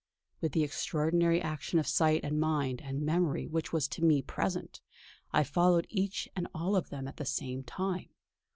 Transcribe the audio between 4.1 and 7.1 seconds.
at present, I followed each and all of them